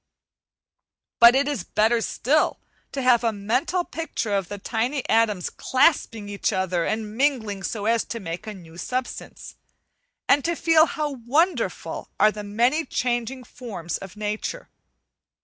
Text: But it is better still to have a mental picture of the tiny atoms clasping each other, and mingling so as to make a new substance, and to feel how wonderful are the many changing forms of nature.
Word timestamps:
But 1.19 1.35
it 1.35 1.47
is 1.47 1.63
better 1.63 2.01
still 2.01 2.57
to 2.91 3.03
have 3.03 3.23
a 3.23 3.31
mental 3.31 3.83
picture 3.85 4.33
of 4.33 4.47
the 4.47 4.57
tiny 4.57 5.07
atoms 5.07 5.51
clasping 5.51 6.27
each 6.27 6.51
other, 6.51 6.85
and 6.85 7.15
mingling 7.15 7.61
so 7.61 7.85
as 7.85 8.03
to 8.05 8.19
make 8.19 8.47
a 8.47 8.55
new 8.55 8.77
substance, 8.79 9.57
and 10.27 10.43
to 10.43 10.55
feel 10.55 10.87
how 10.87 11.11
wonderful 11.27 12.09
are 12.19 12.31
the 12.31 12.43
many 12.43 12.83
changing 12.83 13.43
forms 13.43 13.99
of 13.99 14.17
nature. 14.17 14.69